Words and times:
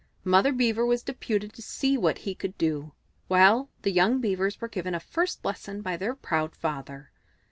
Mother 0.23 0.51
Beaver 0.51 0.83
was 0.83 1.03
deputed 1.03 1.53
to 1.53 1.61
see 1.61 1.95
what 1.95 2.17
he 2.17 2.33
could 2.33 2.57
do, 2.57 2.91
while 3.27 3.69
the 3.83 3.91
young 3.91 4.19
Beavers 4.19 4.59
were 4.59 4.67
given 4.67 4.95
a 4.95 4.99
first 4.99 5.45
lesson 5.45 5.83
by 5.83 5.95
their 5.95 6.15
proud 6.15 6.55
father. 6.55 7.11